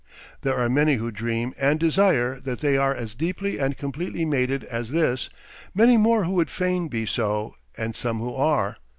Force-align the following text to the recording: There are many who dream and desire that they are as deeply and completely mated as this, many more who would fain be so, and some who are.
There 0.41 0.57
are 0.57 0.67
many 0.67 0.95
who 0.95 1.11
dream 1.11 1.53
and 1.59 1.79
desire 1.79 2.39
that 2.39 2.57
they 2.57 2.75
are 2.75 2.95
as 2.95 3.13
deeply 3.13 3.59
and 3.59 3.77
completely 3.77 4.25
mated 4.25 4.63
as 4.63 4.89
this, 4.89 5.29
many 5.75 5.95
more 5.95 6.23
who 6.23 6.31
would 6.31 6.49
fain 6.49 6.87
be 6.87 7.05
so, 7.05 7.53
and 7.77 7.95
some 7.95 8.17
who 8.17 8.33
are. 8.33 8.77